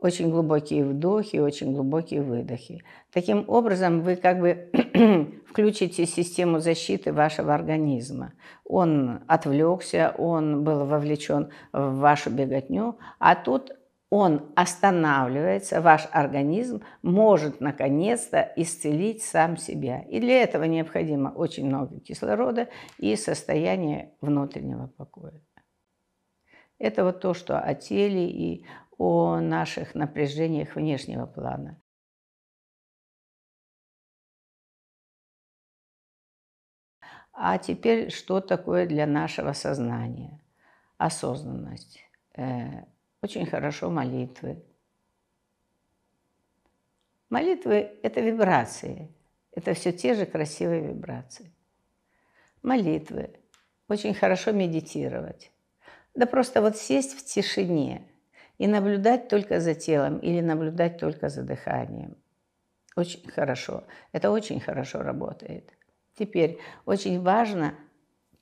очень 0.00 0.30
глубокие 0.30 0.84
вдохи, 0.84 1.36
очень 1.36 1.72
глубокие 1.72 2.22
выдохи. 2.22 2.84
Таким 3.12 3.44
образом, 3.48 4.02
вы 4.02 4.16
как 4.16 4.40
бы 4.40 4.70
включите 5.48 6.06
систему 6.06 6.58
защиты 6.58 7.12
вашего 7.12 7.54
организма. 7.54 8.32
Он 8.64 9.20
отвлекся, 9.28 10.14
он 10.18 10.64
был 10.64 10.84
вовлечен 10.84 11.50
в 11.72 11.98
вашу 11.98 12.30
беготню, 12.30 12.98
а 13.18 13.34
тут 13.34 13.72
он 14.16 14.52
останавливается, 14.54 15.80
ваш 15.80 16.06
организм 16.12 16.82
может 17.02 17.60
наконец-то 17.60 18.52
исцелить 18.54 19.24
сам 19.24 19.56
себя. 19.56 20.02
И 20.02 20.20
для 20.20 20.42
этого 20.42 20.64
необходимо 20.64 21.30
очень 21.30 21.66
много 21.66 21.98
кислорода 21.98 22.68
и 22.98 23.16
состояние 23.16 24.12
внутреннего 24.20 24.86
покоя. 24.86 25.40
Это 26.78 27.04
вот 27.04 27.20
то, 27.20 27.34
что 27.34 27.58
о 27.58 27.74
теле 27.74 28.28
и 28.28 28.66
о 28.98 29.40
наших 29.40 29.94
напряжениях 29.94 30.76
внешнего 30.76 31.26
плана. 31.26 31.80
А 37.32 37.58
теперь, 37.58 38.10
что 38.10 38.40
такое 38.40 38.86
для 38.86 39.06
нашего 39.06 39.52
сознания? 39.52 40.40
Осознанность. 40.98 42.04
Э, 42.36 42.84
очень 43.22 43.44
хорошо 43.46 43.90
молитвы. 43.90 44.62
Молитвы– 47.30 47.98
это 48.02 48.20
вибрации. 48.20 49.12
Это 49.50 49.74
все 49.74 49.92
те 49.92 50.14
же 50.14 50.26
красивые 50.26 50.82
вибрации. 50.82 51.52
Молитвы. 52.62 53.34
Очень 53.88 54.14
хорошо 54.14 54.52
медитировать. 54.52 55.50
Да 56.14 56.26
просто 56.26 56.60
вот 56.60 56.76
сесть 56.76 57.18
в 57.18 57.24
тишине– 57.24 58.08
и 58.58 58.66
наблюдать 58.66 59.28
только 59.28 59.60
за 59.60 59.74
телом 59.74 60.18
или 60.18 60.40
наблюдать 60.40 60.98
только 60.98 61.28
за 61.28 61.42
дыханием. 61.42 62.16
Очень 62.96 63.28
хорошо. 63.30 63.84
Это 64.12 64.30
очень 64.30 64.60
хорошо 64.60 65.02
работает. 65.02 65.72
Теперь 66.16 66.58
очень 66.86 67.20
важно 67.20 67.74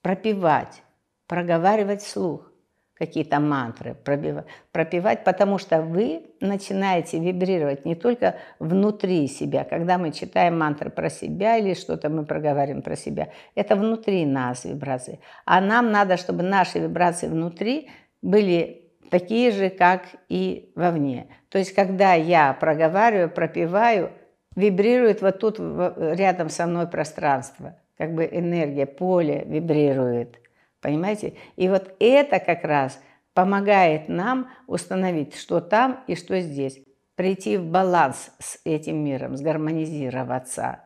пропивать, 0.03 0.83
проговаривать 1.27 2.03
вслух 2.03 2.49
какие-то 2.95 3.41
мантры, 3.41 3.95
пропивать, 3.95 5.25
потому 5.25 5.59
что 5.59 5.83
вы 5.83 6.27
начинаете 6.41 7.19
вибрировать 7.19 7.85
не 7.85 7.97
только 7.97 8.37
внутри 8.61 9.27
себя. 9.27 9.65
Когда 9.65 9.99
мы 9.99 10.13
читаем 10.13 10.59
мантры 10.59 10.91
про 10.91 11.11
себя 11.11 11.57
или 11.57 11.75
что-то 11.75 12.11
мы 12.11 12.25
проговариваем 12.25 12.83
про 12.83 12.95
себя, 12.95 13.31
это 13.57 13.75
внутри 13.75 14.25
нас 14.25 14.65
вибрации. 14.65 15.19
А 15.47 15.61
нам 15.61 15.91
надо, 15.91 16.17
чтобы 16.17 16.45
наши 16.45 16.79
вибрации 16.79 17.27
внутри 17.27 17.91
были 18.21 18.82
такие 19.13 19.51
же, 19.51 19.69
как 19.69 20.07
и 20.31 20.73
вовне. 20.75 21.29
То 21.51 21.59
есть, 21.59 21.75
когда 21.75 22.15
я 22.15 22.55
проговариваю, 22.55 23.31
пропиваю, 23.31 24.11
вибрирует 24.57 25.21
вот 25.21 25.39
тут 25.39 25.59
рядом 25.59 26.49
со 26.49 26.67
мной 26.67 26.87
пространство, 26.87 27.79
как 27.99 28.15
бы 28.15 28.25
энергия, 28.25 28.87
поле 28.87 29.45
вибрирует, 29.45 30.41
понимаете? 30.81 31.35
И 31.57 31.69
вот 31.69 31.95
это 32.01 32.41
как 32.41 32.65
раз 32.65 32.99
помогает 33.35 34.09
нам 34.09 34.49
установить, 34.67 35.37
что 35.37 35.61
там 35.61 36.03
и 36.07 36.17
что 36.17 36.41
здесь, 36.41 36.83
прийти 37.15 37.59
в 37.59 37.67
баланс 37.67 38.31
с 38.39 38.61
этим 38.65 39.05
миром, 39.05 39.37
сгармонизироваться. 39.37 40.85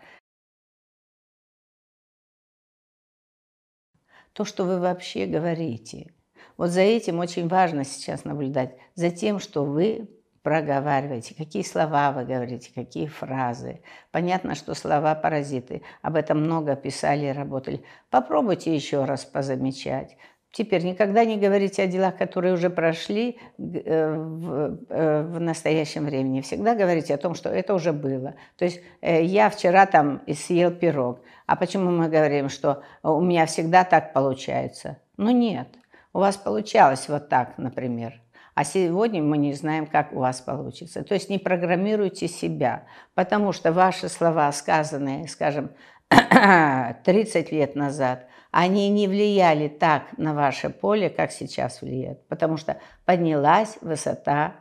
То, 4.33 4.45
что 4.45 4.65
вы 4.65 4.81
вообще 4.81 5.27
говорите– 5.27 6.11
вот 6.57 6.71
за 6.71 6.81
этим 6.81 7.19
очень 7.19 7.49
важно 7.49 7.85
сейчас 7.85 8.25
наблюдать, 8.25 8.77
за 8.95 9.11
тем, 9.11 9.39
что 9.39 9.65
вы 9.65 10.09
проговариваете, 10.43 11.35
какие 11.35 11.65
слова 11.65 12.13
вы 12.13 12.25
говорите, 12.25 12.71
какие 12.73 13.09
фразы. 13.09 13.81
Понятно, 14.13 14.55
что 14.55 14.75
слова 14.75 15.15
паразиты. 15.17 15.83
Об 16.03 16.15
этом 16.15 16.41
много 16.41 16.77
писали 16.77 17.27
и 17.27 17.33
работали. 17.33 17.83
Попробуйте 18.11 18.73
еще 18.73 19.05
раз 19.05 19.25
позамечать. 19.25 20.17
Теперь 20.53 20.85
никогда 20.85 21.25
не 21.25 21.37
говорите 21.37 21.83
о 21.83 21.87
делах, 21.87 22.17
которые 22.17 22.55
уже 22.55 22.71
прошли 22.71 23.39
э, 23.59 24.15
в, 24.17 24.79
э, 24.89 25.23
в 25.23 25.41
настоящем 25.41 26.07
времени. 26.07 26.41
Всегда 26.41 26.75
говорите 26.77 27.13
о 27.13 27.19
том, 27.19 27.35
что 27.35 27.51
это 27.51 27.75
уже 27.75 27.93
было. 27.93 28.37
То 28.57 28.65
есть 28.65 28.81
э, 29.03 29.25
я 29.25 29.51
вчера 29.51 29.85
там 29.85 30.23
съел 30.33 30.71
пирог. 30.71 31.21
А 31.47 31.57
почему 31.57 31.91
мы 31.91 32.09
говорим, 32.09 32.49
что 32.49 32.85
у 33.03 33.21
меня 33.21 33.47
всегда 33.47 33.83
так 33.85 34.13
получается? 34.13 34.97
Ну 35.17 35.31
нет, 35.31 35.69
у 36.17 36.19
вас 36.19 36.39
получалось 36.39 37.09
вот 37.09 37.29
так, 37.29 37.59
например. 37.59 38.23
А 38.55 38.65
сегодня 38.65 39.23
мы 39.23 39.37
не 39.37 39.53
знаем, 39.53 39.87
как 39.87 40.15
у 40.15 40.21
вас 40.21 40.41
получится. 40.41 41.05
То 41.05 41.13
есть 41.13 41.29
не 41.29 41.39
программируйте 41.39 42.27
себя, 42.27 42.85
потому 43.15 43.53
что 43.53 43.71
ваши 43.71 44.09
слова, 44.09 44.51
сказанные, 44.53 45.29
скажем, 45.29 45.73
30 46.09 47.53
лет 47.53 47.75
назад, 47.75 48.29
они 48.51 48.89
не 48.89 49.09
влияли 49.09 49.69
так 49.69 50.17
на 50.17 50.33
ваше 50.33 50.71
поле, 50.71 51.11
как 51.11 51.33
сейчас 51.33 51.83
влияют, 51.83 52.27
потому 52.29 52.57
что 52.57 52.79
поднялась 53.05 53.77
высота 53.83 54.55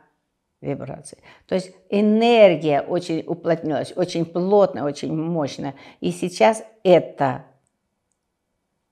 вибраций. 0.60 1.16
То 1.46 1.54
есть 1.54 1.72
энергия 1.88 2.82
очень 2.82 3.24
уплотнилась, 3.26 3.94
очень 3.96 4.26
плотно, 4.26 4.84
очень 4.84 5.16
мощно. 5.16 5.74
И 6.00 6.10
сейчас 6.10 6.62
это 6.84 7.46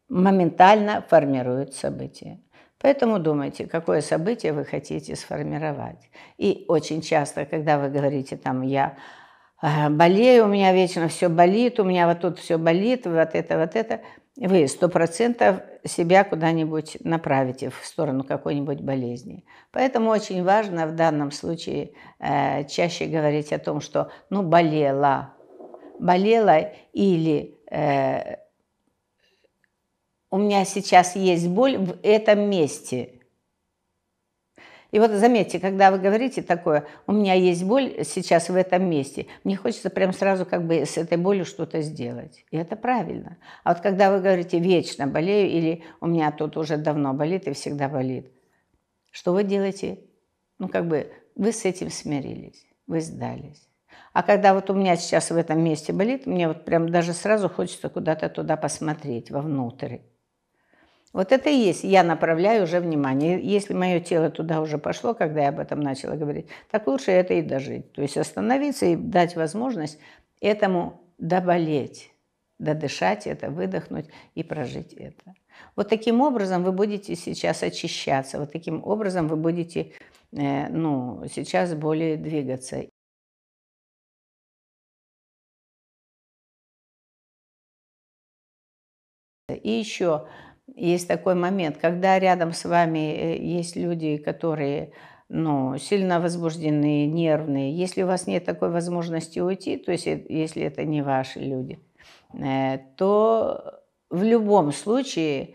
моментально 0.09 1.05
формирует 1.07 1.75
события. 1.75 2.41
Поэтому 2.85 3.19
думайте, 3.19 3.67
какое 3.67 4.03
событие 4.03 4.53
вы 4.53 4.67
хотите 4.67 5.17
сформировать. 5.17 6.11
И 6.37 6.67
очень 6.69 7.01
часто, 7.01 7.47
когда 7.47 7.79
вы 7.79 7.89
говорите 7.89 8.37
там 8.37 8.61
«я 8.61 8.99
э, 9.63 9.89
болею, 9.89 10.45
у 10.45 10.49
меня 10.49 10.71
вечно 10.75 11.09
все 11.09 11.31
болит, 11.31 11.81
у 11.81 11.85
меня 11.85 12.07
вот 12.07 12.21
тут 12.21 12.39
все 12.39 12.59
болит, 12.59 13.07
вот 13.07 13.31
это, 13.33 13.59
вот 13.59 13.75
это», 13.75 14.03
вы 14.37 14.69
сто 14.69 14.91
процентов 14.91 15.63
себя 15.87 16.25
куда-нибудь 16.25 16.99
направите 17.01 17.71
в 17.71 17.87
сторону 17.87 18.23
какой-нибудь 18.23 18.83
болезни. 18.83 19.47
Поэтому 19.73 20.11
очень 20.11 20.45
важно 20.45 20.87
в 20.87 20.95
данном 20.95 21.31
случае 21.31 21.93
э, 22.19 22.65
чаще 22.65 23.07
говорить 23.07 23.51
о 23.55 23.59
том, 23.59 23.81
что 23.81 24.11
ну 24.29 24.43
болела, 24.43 25.33
болела 25.99 26.71
или 26.93 27.57
э, 27.71 28.44
у 30.35 30.39
меня 30.39 30.65
сейчас 30.65 31.15
есть 31.15 31.47
боль 31.47 31.79
в 31.79 31.97
этом 32.03 32.51
месте. 32.51 33.21
И 34.91 34.99
вот 34.99 35.13
заметьте, 35.13 35.61
когда 35.61 35.93
вы 35.93 36.01
говорите 36.01 36.43
такое, 36.43 36.87
у 37.07 37.13
меня 37.13 37.35
есть 37.35 37.63
боль 37.63 38.05
сейчас 38.05 38.49
в 38.49 38.57
этом 38.57 38.91
месте, 38.91 39.29
мне 39.45 39.55
хочется 39.57 39.91
прям 39.91 40.13
сразу 40.13 40.45
как 40.45 40.67
бы 40.67 40.85
с 40.85 40.99
этой 40.99 41.19
болью 41.19 41.45
что-то 41.45 41.83
сделать. 41.83 42.45
И 42.51 42.57
это 42.57 42.75
правильно. 42.75 43.39
А 43.63 43.75
вот 43.75 43.81
когда 43.81 44.11
вы 44.11 44.19
говорите 44.19 44.59
вечно 44.59 45.07
болею 45.07 45.51
или 45.51 45.85
у 46.01 46.09
меня 46.09 46.33
тут 46.33 46.57
уже 46.57 46.79
давно 46.79 47.15
болит 47.15 47.47
и 47.47 47.53
всегда 47.53 47.89
болит, 47.89 48.33
что 49.13 49.35
вы 49.35 49.45
делаете? 49.45 50.01
Ну 50.59 50.67
как 50.67 50.89
бы 50.89 51.13
вы 51.37 51.53
с 51.53 51.65
этим 51.65 51.91
смирились, 51.91 52.67
вы 52.89 53.01
сдались. 53.01 53.69
А 54.13 54.25
когда 54.25 54.53
вот 54.53 54.69
у 54.69 54.75
меня 54.75 54.97
сейчас 54.97 55.31
в 55.31 55.37
этом 55.37 55.63
месте 55.63 55.93
болит, 55.93 56.27
мне 56.27 56.49
вот 56.49 56.65
прям 56.65 56.89
даже 56.89 57.13
сразу 57.13 57.49
хочется 57.49 57.89
куда-то 57.89 58.29
туда 58.29 58.57
посмотреть, 58.57 59.31
вовнутрь. 59.31 59.99
Вот 61.15 61.31
это 61.31 61.49
и 61.49 61.55
есть, 61.55 61.85
я 61.85 62.03
направляю 62.03 62.65
уже 62.65 62.81
внимание. 62.81 63.41
Если 63.41 63.73
мое 63.73 64.01
тело 64.01 64.31
туда 64.31 64.61
уже 64.61 64.79
пошло, 64.79 65.15
когда 65.15 65.43
я 65.43 65.51
об 65.51 65.61
этом 65.61 65.79
начала 65.79 66.17
говорить, 66.17 66.49
так 66.73 66.89
лучше 66.89 67.13
это 67.13 67.35
и 67.35 67.43
дожить. 67.43 67.93
То 67.93 68.03
есть 68.03 68.17
остановиться 68.17 68.87
и 68.87 68.97
дать 68.97 69.37
возможность 69.37 70.01
этому 70.41 71.01
доболеть, 71.19 72.13
додышать 72.59 73.29
это, 73.29 73.49
выдохнуть 73.51 74.07
и 74.35 74.43
прожить 74.43 74.93
это. 74.93 75.35
Вот 75.77 75.89
таким 75.89 76.21
образом 76.21 76.65
вы 76.65 76.73
будете 76.73 77.15
сейчас 77.15 77.63
очищаться, 77.63 78.41
вот 78.41 78.51
таким 78.51 78.83
образом 78.85 79.29
вы 79.29 79.37
будете 79.37 79.93
э, 80.33 80.69
ну, 80.69 81.23
сейчас 81.33 81.75
более 81.75 82.17
двигаться. 82.17 82.87
И 89.49 89.71
еще 89.71 90.27
есть 90.67 91.09
такой 91.09 91.35
момент, 91.35 91.77
когда 91.79 92.19
рядом 92.19 92.53
с 92.53 92.65
вами 92.65 93.15
э, 93.15 93.39
есть 93.39 93.77
люди, 93.77 94.17
которые 94.17 94.93
ну, 95.29 95.77
сильно 95.79 96.21
возбужденные, 96.21 97.07
нервные. 97.07 97.77
Если 97.77 98.03
у 98.03 98.07
вас 98.07 98.27
нет 98.27 98.45
такой 98.45 98.71
возможности 98.71 99.41
уйти, 99.41 99.77
то 99.77 99.93
есть 99.93 100.07
если 100.07 100.63
это 100.63 100.85
не 100.85 101.03
ваши 101.03 101.41
люди, 101.41 101.79
э, 102.33 102.79
то 102.97 103.81
в 104.11 104.23
любом 104.23 104.73
случае, 104.73 105.55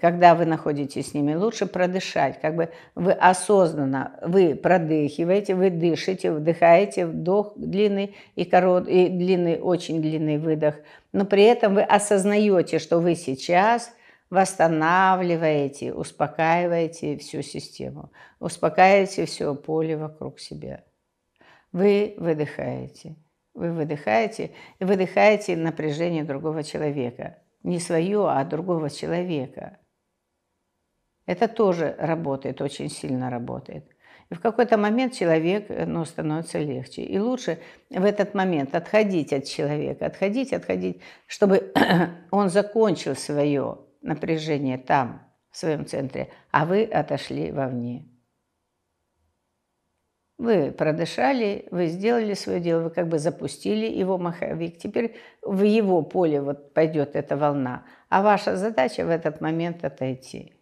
когда 0.00 0.34
вы 0.34 0.44
находитесь 0.44 1.10
с 1.10 1.14
ними, 1.14 1.34
лучше 1.34 1.64
продышать. 1.64 2.40
Как 2.40 2.54
бы 2.54 2.70
вы 2.94 3.12
осознанно, 3.12 4.18
вы 4.22 4.54
продыхиваете, 4.54 5.54
вы 5.54 5.70
дышите, 5.70 6.32
вдыхаете, 6.32 7.06
вдох 7.06 7.54
длинный 7.56 8.14
и, 8.34 8.44
корот, 8.44 8.88
и 8.88 9.08
длинный, 9.08 9.58
очень 9.58 10.02
длинный 10.02 10.38
выдох. 10.38 10.74
Но 11.12 11.24
при 11.24 11.44
этом 11.44 11.74
вы 11.74 11.82
осознаете, 11.82 12.78
что 12.78 12.98
вы 12.98 13.14
сейчас– 13.14 13.94
восстанавливаете, 14.30 15.92
успокаиваете 15.92 17.18
всю 17.18 17.42
систему, 17.42 18.12
успокаиваете 18.38 19.26
все 19.26 19.54
поле 19.54 19.96
вокруг 19.96 20.38
себя. 20.38 20.84
Вы 21.72 22.14
выдыхаете, 22.16 23.16
вы 23.54 23.72
выдыхаете 23.72 24.52
и 24.78 24.84
выдыхаете 24.84 25.56
напряжение 25.56 26.24
другого 26.24 26.62
человека. 26.62 27.38
Не 27.62 27.78
свое, 27.78 28.28
а 28.30 28.44
другого 28.44 28.88
человека. 28.88 29.78
Это 31.26 31.46
тоже 31.46 31.94
работает, 31.98 32.60
очень 32.62 32.88
сильно 32.88 33.30
работает. 33.30 33.84
И 34.30 34.34
в 34.34 34.40
какой-то 34.40 34.78
момент 34.78 35.12
человек 35.12 35.66
ну, 35.68 36.04
становится 36.04 36.58
легче. 36.58 37.02
И 37.02 37.18
лучше 37.18 37.58
в 37.90 38.04
этот 38.04 38.32
момент 38.32 38.74
отходить 38.74 39.32
от 39.32 39.44
человека, 39.44 40.06
отходить, 40.06 40.52
отходить, 40.52 41.02
чтобы 41.26 41.72
он 42.30 42.48
закончил 42.48 43.16
свое 43.16 43.78
напряжение 44.00 44.78
там, 44.78 45.22
в 45.50 45.56
своем 45.56 45.86
центре, 45.86 46.30
а 46.50 46.64
вы 46.64 46.84
отошли 46.84 47.50
вовне. 47.50 48.06
Вы 50.38 50.72
продышали, 50.72 51.68
вы 51.70 51.88
сделали 51.88 52.32
свое 52.32 52.60
дело, 52.60 52.84
вы 52.84 52.90
как 52.90 53.08
бы 53.08 53.18
запустили 53.18 53.86
его 53.86 54.16
маховик. 54.16 54.78
Теперь 54.78 55.16
в 55.42 55.62
его 55.62 56.00
поле 56.00 56.40
вот 56.40 56.72
пойдет 56.72 57.14
эта 57.14 57.36
волна, 57.36 57.84
а 58.08 58.22
ваша 58.22 58.56
задача 58.56 59.04
в 59.04 59.10
этот 59.10 59.42
момент 59.42 59.84
отойти. 59.84 60.54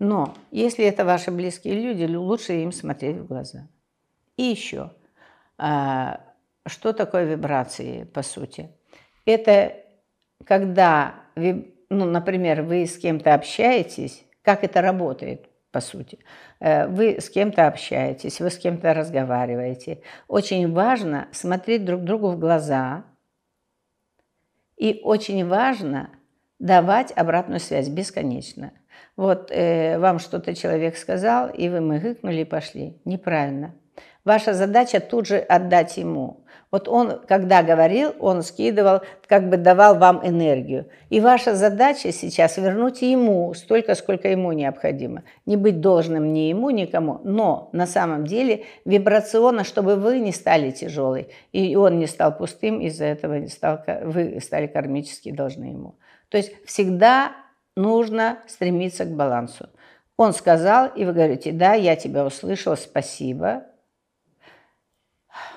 Но 0.00 0.34
если 0.50 0.84
это 0.84 1.04
ваши 1.04 1.30
близкие 1.30 1.74
люди, 1.74 2.12
лучше 2.12 2.54
им 2.54 2.72
смотреть 2.72 3.18
в 3.18 3.26
глаза. 3.28 3.68
И 4.36 4.42
еще, 4.42 4.90
а, 5.56 6.20
что 6.66 6.92
такое 6.92 7.24
вибрации, 7.24 8.02
по 8.02 8.22
сути? 8.22 8.70
Это 9.24 9.76
когда 10.44 11.14
ну, 11.92 12.06
например, 12.06 12.62
вы 12.62 12.86
с 12.86 12.96
кем-то 12.98 13.34
общаетесь, 13.34 14.24
как 14.42 14.64
это 14.64 14.80
работает, 14.80 15.48
по 15.70 15.80
сути. 15.80 16.18
Э, 16.60 16.86
вы 16.86 17.20
с 17.20 17.28
кем-то 17.30 17.66
общаетесь, 17.66 18.40
вы 18.40 18.50
с 18.50 18.58
кем-то 18.58 18.94
разговариваете. 18.94 20.02
Очень 20.28 20.72
важно 20.72 21.28
смотреть 21.32 21.84
друг 21.84 22.02
другу 22.02 22.30
в 22.30 22.38
глаза. 22.38 23.04
И 24.76 25.00
очень 25.04 25.46
важно 25.46 26.10
давать 26.58 27.12
обратную 27.14 27.60
связь 27.60 27.88
бесконечно. 27.88 28.72
Вот 29.16 29.50
э, 29.50 29.98
вам 29.98 30.18
что-то 30.18 30.54
человек 30.54 30.96
сказал, 30.96 31.48
и 31.48 31.68
вы 31.68 31.80
мыгыкнули 31.80 32.40
и 32.40 32.44
пошли. 32.44 33.00
Неправильно. 33.04 33.74
Ваша 34.24 34.54
задача 34.54 35.00
тут 35.00 35.26
же 35.26 35.38
отдать 35.38 35.96
ему. 35.96 36.41
Вот 36.72 36.88
он, 36.88 37.20
когда 37.28 37.62
говорил, 37.62 38.14
он 38.18 38.42
скидывал, 38.42 39.02
как 39.26 39.50
бы 39.50 39.58
давал 39.58 39.98
вам 39.98 40.26
энергию. 40.26 40.88
И 41.10 41.20
ваша 41.20 41.54
задача 41.54 42.12
сейчас 42.12 42.56
вернуть 42.56 43.02
ему 43.02 43.52
столько, 43.52 43.94
сколько 43.94 44.28
ему 44.28 44.52
необходимо. 44.52 45.22
Не 45.44 45.58
быть 45.58 45.82
должным 45.82 46.32
ни 46.32 46.48
ему, 46.48 46.70
никому. 46.70 47.20
Но 47.24 47.68
на 47.72 47.86
самом 47.86 48.24
деле 48.24 48.64
вибрационно, 48.86 49.64
чтобы 49.64 49.96
вы 49.96 50.18
не 50.18 50.32
стали 50.32 50.70
тяжелой, 50.70 51.28
и 51.52 51.76
он 51.76 51.98
не 51.98 52.06
стал 52.06 52.34
пустым, 52.34 52.80
из-за 52.80 53.04
этого 53.04 53.34
не 53.34 53.48
стал, 53.48 53.84
вы 54.04 54.40
стали 54.40 54.66
кармически 54.66 55.30
должны 55.30 55.64
ему. 55.64 55.96
То 56.30 56.38
есть 56.38 56.52
всегда 56.64 57.32
нужно 57.76 58.38
стремиться 58.48 59.04
к 59.04 59.14
балансу. 59.14 59.68
Он 60.16 60.32
сказал, 60.32 60.86
и 60.86 61.04
вы 61.04 61.12
говорите, 61.12 61.52
да, 61.52 61.74
я 61.74 61.96
тебя 61.96 62.24
услышал, 62.24 62.76
спасибо, 62.78 63.64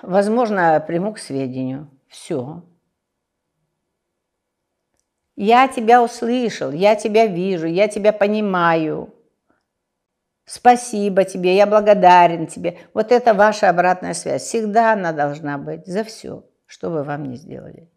Возможно, 0.01 0.83
приму 0.85 1.13
к 1.13 1.19
сведению. 1.19 1.89
Все. 2.07 2.63
Я 5.35 5.67
тебя 5.67 6.01
услышал, 6.01 6.71
я 6.71 6.95
тебя 6.95 7.25
вижу, 7.25 7.67
я 7.67 7.88
тебя 7.88 8.13
понимаю. 8.13 9.13
Спасибо 10.45 11.25
тебе, 11.25 11.55
я 11.55 11.65
благодарен 11.65 12.47
тебе. 12.47 12.77
Вот 12.93 13.11
это 13.11 13.33
ваша 13.33 13.69
обратная 13.69 14.13
связь. 14.13 14.43
Всегда 14.43 14.93
она 14.93 15.11
должна 15.11 15.57
быть 15.57 15.85
за 15.88 16.03
все, 16.03 16.47
что 16.67 16.89
вы 16.89 17.03
вам 17.03 17.23
не 17.23 17.35
сделали. 17.35 17.89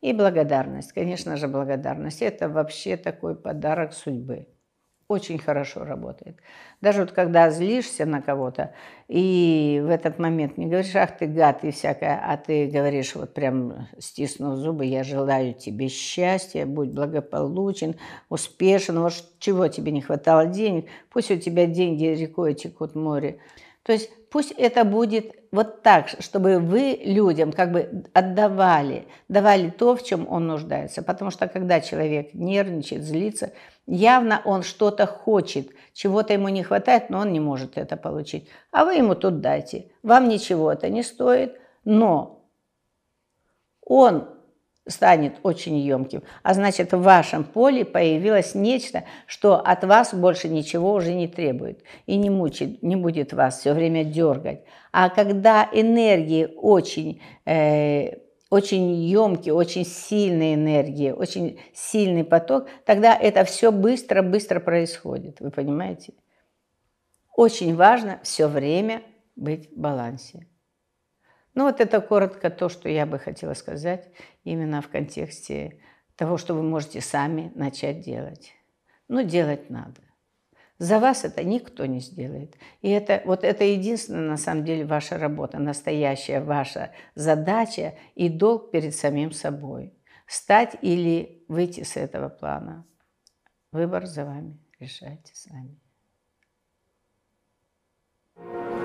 И 0.00 0.14
благодарность, 0.14 0.92
конечно 0.92 1.36
же, 1.36 1.46
благодарность. 1.46 2.22
Это 2.22 2.48
вообще 2.48 2.96
такой 2.96 3.36
подарок 3.36 3.92
судьбы 3.92 4.48
очень 5.10 5.38
хорошо 5.38 5.82
работает. 5.82 6.36
Даже 6.80 7.00
вот 7.00 7.10
когда 7.10 7.50
злишься 7.50 8.06
на 8.06 8.22
кого-то, 8.22 8.72
и 9.08 9.82
в 9.84 9.88
этот 9.88 10.20
момент 10.20 10.56
не 10.56 10.66
говоришь, 10.66 10.94
ах 10.94 11.18
ты 11.18 11.26
гад 11.26 11.64
и 11.64 11.72
всякое, 11.72 12.20
а 12.24 12.36
ты 12.36 12.68
говоришь, 12.68 13.16
вот 13.16 13.34
прям 13.34 13.88
стиснув 13.98 14.56
зубы, 14.56 14.86
я 14.86 15.02
желаю 15.02 15.52
тебе 15.52 15.88
счастья, 15.88 16.64
будь 16.64 16.90
благополучен, 16.90 17.96
успешен, 18.28 19.00
вот 19.00 19.12
чего 19.40 19.66
тебе 19.66 19.90
не 19.90 20.00
хватало 20.00 20.46
денег, 20.46 20.86
пусть 21.10 21.32
у 21.32 21.36
тебя 21.36 21.66
деньги 21.66 22.04
рекой 22.04 22.54
текут 22.54 22.94
море. 22.94 23.40
То 23.82 23.92
есть 23.92 24.10
пусть 24.30 24.52
это 24.52 24.84
будет 24.84 25.34
вот 25.52 25.82
так, 25.82 26.08
чтобы 26.20 26.58
вы 26.58 27.00
людям 27.02 27.52
как 27.52 27.72
бы 27.72 28.04
отдавали, 28.12 29.08
давали 29.28 29.70
то, 29.70 29.96
в 29.96 30.04
чем 30.04 30.28
он 30.30 30.46
нуждается. 30.46 31.02
Потому 31.02 31.30
что 31.30 31.48
когда 31.48 31.80
человек 31.80 32.34
нервничает, 32.34 33.02
злится, 33.02 33.52
явно 33.86 34.42
он 34.44 34.62
что-то 34.62 35.06
хочет, 35.06 35.70
чего-то 35.92 36.32
ему 36.32 36.48
не 36.48 36.62
хватает, 36.62 37.10
но 37.10 37.18
он 37.20 37.32
не 37.32 37.40
может 37.40 37.78
это 37.78 37.96
получить. 37.96 38.48
А 38.70 38.84
вы 38.84 38.94
ему 38.94 39.14
тут 39.14 39.40
дайте. 39.40 39.90
Вам 40.02 40.28
ничего 40.28 40.72
это 40.72 40.88
не 40.88 41.02
стоит, 41.02 41.58
но 41.84 42.44
он 43.82 44.28
станет 44.90 45.34
очень 45.42 45.76
емким. 45.78 46.22
А 46.42 46.54
значит, 46.54 46.92
в 46.92 47.00
вашем 47.00 47.44
поле 47.44 47.84
появилось 47.84 48.54
нечто, 48.54 49.04
что 49.26 49.56
от 49.56 49.84
вас 49.84 50.14
больше 50.14 50.48
ничего 50.48 50.92
уже 50.92 51.14
не 51.14 51.28
требует 51.28 51.82
и 52.06 52.16
не 52.16 52.30
мучит, 52.30 52.82
не 52.82 52.96
будет 52.96 53.32
вас 53.32 53.60
все 53.60 53.72
время 53.72 54.04
дергать. 54.04 54.64
А 54.92 55.08
когда 55.08 55.68
энергии 55.72 56.48
очень, 56.56 57.22
э, 57.46 58.16
очень 58.50 58.92
емкие, 58.94 59.54
очень 59.54 59.86
сильные 59.86 60.54
энергии, 60.54 61.10
очень 61.10 61.60
сильный 61.72 62.24
поток, 62.24 62.68
тогда 62.84 63.16
это 63.16 63.44
все 63.44 63.70
быстро-быстро 63.70 64.60
происходит. 64.60 65.40
Вы 65.40 65.50
понимаете? 65.50 66.14
Очень 67.36 67.76
важно 67.76 68.20
все 68.22 68.48
время 68.48 69.02
быть 69.36 69.70
в 69.70 69.80
балансе. 69.80 70.46
Ну 71.54 71.64
вот 71.64 71.80
это 71.80 72.00
коротко 72.00 72.50
то, 72.50 72.68
что 72.68 72.88
я 72.88 73.06
бы 73.06 73.18
хотела 73.18 73.54
сказать 73.54 74.10
именно 74.44 74.82
в 74.82 74.88
контексте 74.88 75.80
того, 76.16 76.36
что 76.36 76.54
вы 76.54 76.62
можете 76.62 77.00
сами 77.00 77.50
начать 77.54 78.00
делать. 78.00 78.52
Но 79.08 79.22
делать 79.22 79.70
надо. 79.70 80.00
За 80.78 80.98
вас 80.98 81.24
это 81.24 81.44
никто 81.44 81.84
не 81.84 82.00
сделает. 82.00 82.56
И 82.80 82.88
это, 82.88 83.20
вот 83.26 83.44
это 83.44 83.64
единственная, 83.64 84.30
на 84.30 84.36
самом 84.38 84.64
деле, 84.64 84.86
ваша 84.86 85.18
работа, 85.18 85.58
настоящая 85.58 86.40
ваша 86.40 86.92
задача 87.14 87.98
и 88.14 88.30
долг 88.30 88.70
перед 88.70 88.94
самим 88.94 89.32
собой. 89.32 89.92
Стать 90.26 90.76
или 90.80 91.44
выйти 91.48 91.82
с 91.82 91.96
этого 91.96 92.30
плана. 92.30 92.86
Выбор 93.72 94.06
за 94.06 94.24
вами. 94.24 94.58
Решайте 94.78 95.34
сами. 95.34 95.78
thank 98.36 98.74
you 98.74 98.79